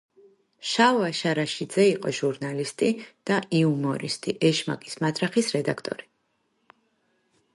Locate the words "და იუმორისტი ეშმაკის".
3.31-4.97